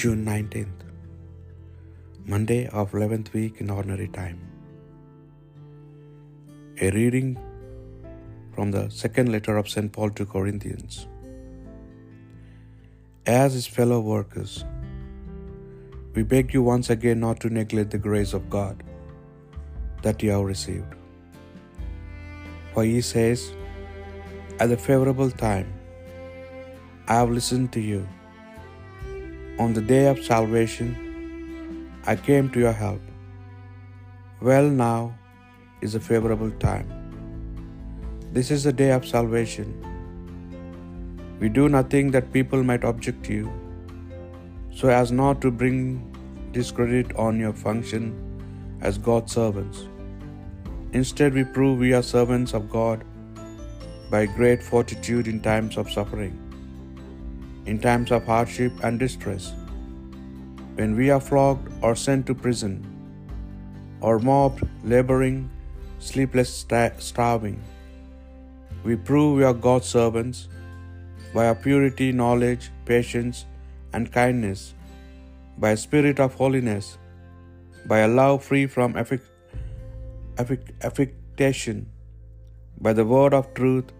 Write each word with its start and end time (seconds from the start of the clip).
June 0.00 0.24
19th, 0.24 0.84
Monday 2.24 2.66
of 2.68 2.92
11th 2.92 3.30
week 3.34 3.60
in 3.60 3.68
Ordinary 3.68 4.06
Time. 4.08 4.38
A 6.80 6.90
reading 6.92 7.36
from 8.54 8.70
the 8.70 8.88
second 8.88 9.30
letter 9.30 9.58
of 9.58 9.68
St. 9.68 9.92
Paul 9.92 10.08
to 10.20 10.24
Corinthians. 10.24 11.08
As 13.26 13.52
his 13.52 13.66
fellow 13.66 14.00
workers, 14.00 14.64
we 16.14 16.22
beg 16.22 16.54
you 16.54 16.62
once 16.62 16.88
again 16.88 17.20
not 17.20 17.38
to 17.40 17.50
neglect 17.50 17.90
the 17.90 17.98
grace 17.98 18.32
of 18.32 18.48
God 18.48 18.82
that 20.00 20.22
you 20.22 20.30
have 20.30 20.46
received. 20.54 20.94
For 22.72 22.84
he 22.84 23.02
says, 23.02 23.52
At 24.58 24.70
the 24.70 24.78
favorable 24.88 25.30
time, 25.30 25.70
I 27.08 27.16
have 27.16 27.30
listened 27.30 27.72
to 27.72 27.80
you. 27.92 28.08
On 29.58 29.74
the 29.74 29.82
day 29.82 30.06
of 30.06 30.24
salvation, 30.24 31.92
I 32.06 32.16
came 32.16 32.48
to 32.50 32.58
your 32.58 32.72
help. 32.72 33.00
Well, 34.40 34.70
now 34.70 35.14
is 35.82 35.94
a 35.94 36.00
favorable 36.00 36.50
time. 36.52 36.88
This 38.32 38.50
is 38.50 38.64
the 38.64 38.72
day 38.72 38.92
of 38.92 39.06
salvation. 39.06 39.74
We 41.38 41.50
do 41.50 41.68
nothing 41.68 42.10
that 42.12 42.32
people 42.32 42.62
might 42.62 42.82
object 42.82 43.24
to 43.26 43.34
you, 43.34 43.52
so 44.74 44.88
as 44.88 45.12
not 45.12 45.42
to 45.42 45.50
bring 45.50 45.78
discredit 46.52 47.14
on 47.16 47.38
your 47.38 47.52
function 47.52 48.14
as 48.80 48.96
God's 48.96 49.32
servants. 49.32 49.86
Instead, 50.94 51.34
we 51.34 51.44
prove 51.44 51.78
we 51.78 51.92
are 51.92 52.02
servants 52.02 52.54
of 52.54 52.70
God 52.70 53.04
by 54.10 54.24
great 54.24 54.62
fortitude 54.62 55.28
in 55.28 55.40
times 55.40 55.76
of 55.76 55.90
suffering, 55.90 56.41
in 57.66 57.78
times 57.78 58.10
of 58.10 58.24
hardship 58.24 58.72
and 58.82 58.98
distress, 58.98 59.52
when 60.76 60.96
we 60.96 61.10
are 61.10 61.20
flogged 61.20 61.68
or 61.82 61.94
sent 61.94 62.26
to 62.26 62.34
prison, 62.34 62.74
or 64.00 64.18
mobbed, 64.18 64.62
laboring, 64.82 65.50
sleepless, 65.98 66.52
sta- 66.52 66.98
starving. 66.98 67.58
We 68.84 68.96
prove 68.96 69.36
we 69.36 69.44
are 69.44 69.54
God's 69.54 69.86
servants 69.86 70.48
by 71.34 71.46
our 71.46 71.54
purity, 71.54 72.10
knowledge, 72.12 72.70
patience, 72.84 73.46
and 73.92 74.10
kindness, 74.10 74.74
by 75.58 75.70
a 75.70 75.76
spirit 75.76 76.18
of 76.18 76.34
holiness, 76.34 76.98
by 77.86 77.98
a 77.98 78.08
love 78.08 78.42
free 78.42 78.66
from 78.66 78.94
affic- 78.94 79.30
affic- 80.36 80.72
affectation, 80.82 81.86
by 82.80 82.92
the 82.92 83.04
word 83.04 83.34
of 83.40 83.54
truth, 83.54 83.92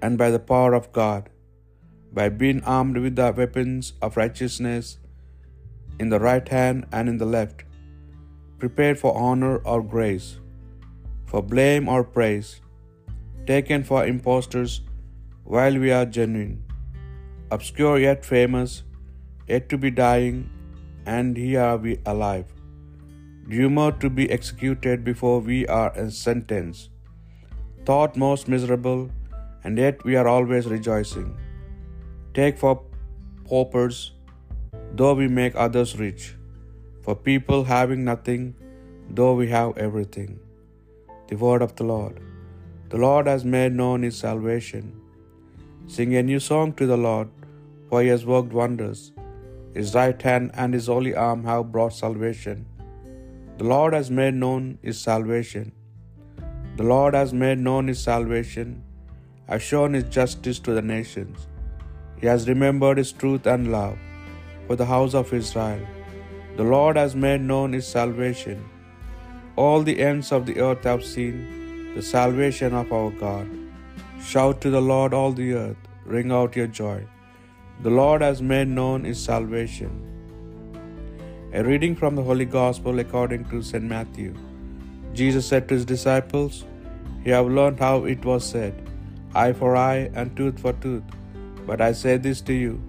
and 0.00 0.16
by 0.16 0.30
the 0.30 0.44
power 0.52 0.72
of 0.74 0.92
God, 0.92 1.28
by 2.12 2.28
being 2.28 2.62
armed 2.64 2.96
with 2.98 3.16
the 3.16 3.32
weapons 3.32 3.94
of 4.02 4.16
righteousness 4.16 4.98
in 5.98 6.08
the 6.08 6.20
right 6.20 6.48
hand 6.48 6.86
and 6.92 7.08
in 7.08 7.18
the 7.18 7.26
left, 7.26 7.64
prepared 8.58 8.98
for 8.98 9.16
honor 9.16 9.56
or 9.58 9.82
grace, 9.82 10.38
for 11.26 11.42
blame 11.42 11.88
or 11.88 12.04
praise, 12.04 12.60
taken 13.46 13.82
for 13.82 14.06
impostors 14.06 14.82
while 15.44 15.78
we 15.78 15.90
are 15.90 16.04
genuine, 16.04 16.62
obscure 17.50 17.98
yet 17.98 18.24
famous, 18.24 18.82
yet 19.48 19.68
to 19.68 19.78
be 19.78 19.90
dying, 19.90 20.48
and 21.06 21.36
here 21.36 21.76
we 21.76 21.98
alive, 22.06 22.46
doomed 23.48 24.00
to 24.00 24.10
be 24.10 24.30
executed 24.30 25.02
before 25.02 25.40
we 25.40 25.66
are 25.66 26.10
sentenced, 26.10 26.90
thought 27.84 28.16
most 28.16 28.48
miserable, 28.48 29.10
and 29.64 29.78
yet 29.78 30.04
we 30.04 30.14
are 30.14 30.28
always 30.28 30.66
rejoicing. 30.66 31.36
Take 32.36 32.56
for 32.62 32.74
paupers, 33.48 33.96
though 34.98 35.14
we 35.20 35.26
make 35.38 35.54
others 35.64 35.90
rich, 36.04 36.22
for 37.04 37.14
people 37.28 37.60
having 37.72 38.02
nothing, 38.10 38.42
though 39.16 39.34
we 39.40 39.48
have 39.56 39.80
everything. 39.86 40.30
The 41.28 41.38
word 41.44 41.62
of 41.66 41.74
the 41.78 41.86
Lord. 41.92 42.16
The 42.92 43.02
Lord 43.04 43.26
has 43.32 43.44
made 43.56 43.74
known 43.80 44.08
his 44.08 44.16
salvation. 44.24 44.86
Sing 45.94 46.16
a 46.20 46.24
new 46.30 46.40
song 46.48 46.72
to 46.80 46.86
the 46.92 47.00
Lord, 47.08 47.28
for 47.88 48.00
he 48.00 48.08
has 48.14 48.24
worked 48.32 48.54
wonders. 48.62 49.00
His 49.78 49.94
right 50.00 50.20
hand 50.30 50.50
and 50.54 50.72
his 50.78 50.88
holy 50.94 51.14
arm 51.28 51.40
have 51.50 51.70
brought 51.76 52.00
salvation. 52.04 52.58
The 53.60 53.68
Lord 53.74 53.92
has 53.98 54.10
made 54.22 54.36
known 54.42 54.64
his 54.88 54.98
salvation. 55.08 55.66
The 56.80 56.88
Lord 56.94 57.14
has 57.22 57.32
made 57.44 57.60
known 57.68 57.86
his 57.92 58.02
salvation, 58.10 58.68
has 59.50 59.62
shown 59.70 59.92
his 59.98 60.08
justice 60.18 60.60
to 60.66 60.74
the 60.78 60.88
nations. 60.96 61.48
He 62.22 62.28
has 62.32 62.48
remembered 62.52 62.98
his 63.02 63.12
truth 63.20 63.46
and 63.52 63.72
love 63.76 63.98
for 64.66 64.76
the 64.80 64.90
house 64.94 65.14
of 65.20 65.32
Israel. 65.38 65.82
The 66.58 66.66
Lord 66.74 66.96
has 67.02 67.14
made 67.24 67.42
known 67.52 67.72
his 67.76 67.88
salvation. 67.96 68.58
All 69.62 69.82
the 69.88 69.96
ends 70.10 70.28
of 70.36 70.44
the 70.48 70.56
earth 70.66 70.84
have 70.90 71.02
seen 71.14 71.38
the 71.96 72.04
salvation 72.10 72.72
of 72.80 72.92
our 72.98 73.10
God. 73.22 73.48
Shout 74.30 74.60
to 74.64 74.70
the 74.74 74.84
Lord, 74.92 75.12
all 75.18 75.32
the 75.40 75.48
earth, 75.62 75.82
ring 76.14 76.30
out 76.38 76.58
your 76.60 76.70
joy. 76.80 76.98
The 77.86 77.94
Lord 78.00 78.22
has 78.26 78.40
made 78.52 78.70
known 78.78 79.08
his 79.10 79.22
salvation. 79.30 79.92
A 81.58 81.62
reading 81.70 81.96
from 82.00 82.14
the 82.18 82.26
Holy 82.28 82.48
Gospel 82.60 83.02
according 83.04 83.42
to 83.50 83.62
St. 83.70 83.88
Matthew. 83.94 84.32
Jesus 85.20 85.48
said 85.50 85.66
to 85.66 85.74
his 85.78 85.88
disciples, 85.94 86.54
You 87.24 87.32
have 87.38 87.50
learned 87.58 87.80
how 87.86 87.96
it 88.14 88.22
was 88.30 88.44
said, 88.54 88.76
Eye 89.42 89.52
for 89.60 89.72
eye 89.90 90.02
and 90.20 90.36
tooth 90.38 90.60
for 90.64 90.74
tooth. 90.84 91.10
But 91.66 91.80
I 91.80 91.92
say 91.92 92.16
this 92.16 92.40
to 92.42 92.52
you 92.52 92.80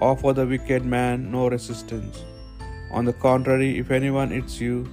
offer 0.00 0.32
the 0.32 0.46
wicked 0.46 0.84
man 0.84 1.30
no 1.30 1.48
resistance. 1.48 2.24
On 2.90 3.04
the 3.04 3.12
contrary, 3.12 3.78
if 3.78 3.90
anyone 3.90 4.30
hits 4.30 4.60
you 4.60 4.88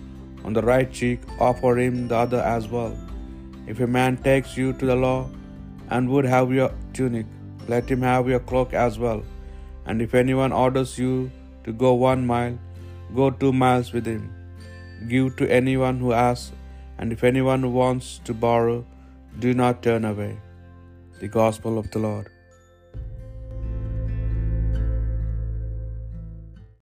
on 0.46 0.54
the 0.54 0.62
right 0.62 0.92
cheek, 0.92 1.20
offer 1.40 1.78
him 1.78 2.08
the 2.08 2.16
other 2.16 2.42
as 2.42 2.68
well. 2.68 2.98
If 3.68 3.80
a 3.80 3.88
man 3.88 4.18
takes 4.18 4.58
you 4.58 4.74
to 4.74 4.86
the 4.86 4.96
law 4.96 5.30
and 5.90 6.10
would 6.10 6.26
have 6.26 6.52
your 6.52 6.72
tunic, 6.94 7.28
let 7.68 7.90
him 7.90 8.02
have 8.02 8.28
your 8.28 8.40
cloak 8.40 8.74
as 8.74 8.98
well. 8.98 9.24
And 9.86 10.02
if 10.02 10.14
anyone 10.14 10.52
orders 10.52 10.98
you 10.98 11.32
to 11.66 11.74
go 11.74 11.94
one 11.94 12.26
mile, 12.26 12.58
go 13.16 13.30
two 13.30 13.54
miles 13.54 13.94
with 13.94 14.06
him. 14.06 14.34
Give 15.08 15.36
to 15.38 15.52
anyone 15.52 16.00
who 16.00 16.14
asks, 16.14 16.54
and 16.98 17.12
if 17.12 17.24
anyone 17.24 17.74
wants 17.74 18.20
to 18.26 18.34
borrow, 18.34 18.86
do 19.40 19.54
not 19.54 19.84
turn 19.84 20.06
away. 20.06 20.38
The 21.20 21.28
Gospel 21.28 21.78
of 21.78 21.90
the 21.92 22.00
Lord. 22.00 22.31